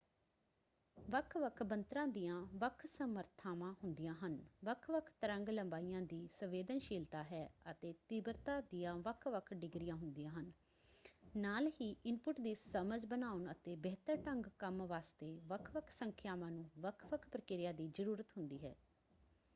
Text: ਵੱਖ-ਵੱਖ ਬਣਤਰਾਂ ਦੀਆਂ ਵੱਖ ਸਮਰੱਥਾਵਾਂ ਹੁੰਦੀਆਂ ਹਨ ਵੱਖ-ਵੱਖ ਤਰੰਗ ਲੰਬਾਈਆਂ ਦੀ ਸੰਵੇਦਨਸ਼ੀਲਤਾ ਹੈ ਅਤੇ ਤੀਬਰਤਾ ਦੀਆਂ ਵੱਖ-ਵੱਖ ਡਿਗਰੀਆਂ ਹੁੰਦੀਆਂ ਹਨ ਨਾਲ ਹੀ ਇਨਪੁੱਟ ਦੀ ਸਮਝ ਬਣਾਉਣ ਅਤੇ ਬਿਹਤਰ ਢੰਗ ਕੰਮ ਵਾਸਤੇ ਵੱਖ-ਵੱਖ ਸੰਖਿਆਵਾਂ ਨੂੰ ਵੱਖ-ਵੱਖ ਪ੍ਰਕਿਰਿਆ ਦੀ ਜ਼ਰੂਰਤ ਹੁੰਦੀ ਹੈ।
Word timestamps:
ਵੱਖ-ਵੱਖ 0.97 1.61
ਬਣਤਰਾਂ 1.63 2.05
ਦੀਆਂ 2.07 2.35
ਵੱਖ 2.53 2.85
ਸਮਰੱਥਾਵਾਂ 2.85 3.71
ਹੁੰਦੀਆਂ 3.73 4.13
ਹਨ 4.15 4.37
ਵੱਖ-ਵੱਖ 4.63 5.11
ਤਰੰਗ 5.21 5.49
ਲੰਬਾਈਆਂ 5.49 6.01
ਦੀ 6.01 6.27
ਸੰਵੇਦਨਸ਼ੀਲਤਾ 6.33 7.21
ਹੈ 7.23 7.45
ਅਤੇ 7.71 7.93
ਤੀਬਰਤਾ 8.09 8.59
ਦੀਆਂ 8.61 8.95
ਵੱਖ-ਵੱਖ 8.99 9.53
ਡਿਗਰੀਆਂ 9.53 9.95
ਹੁੰਦੀਆਂ 9.95 10.31
ਹਨ 10.31 10.51
ਨਾਲ 11.35 11.67
ਹੀ 11.81 11.95
ਇਨਪੁੱਟ 12.05 12.39
ਦੀ 12.39 12.55
ਸਮਝ 12.55 13.05
ਬਣਾਉਣ 13.05 13.51
ਅਤੇ 13.51 13.75
ਬਿਹਤਰ 13.75 14.17
ਢੰਗ 14.17 14.45
ਕੰਮ 14.59 14.81
ਵਾਸਤੇ 14.85 15.37
ਵੱਖ-ਵੱਖ 15.45 15.89
ਸੰਖਿਆਵਾਂ 15.89 16.51
ਨੂੰ 16.51 16.69
ਵੱਖ-ਵੱਖ 16.79 17.27
ਪ੍ਰਕਿਰਿਆ 17.29 17.71
ਦੀ 17.71 17.87
ਜ਼ਰੂਰਤ 17.87 18.37
ਹੁੰਦੀ 18.37 18.63
ਹੈ। 18.65 18.75